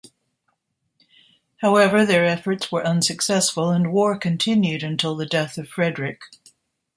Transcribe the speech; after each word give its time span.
However, 1.57 2.07
their 2.07 2.25
efforts 2.25 2.71
were 2.71 2.83
unsuccessful 2.83 3.69
and 3.69 3.93
war 3.93 4.17
continued 4.17 4.81
until 4.81 5.13
the 5.15 5.27
death 5.27 5.59
of 5.59 5.67
Frederick. 5.69 6.23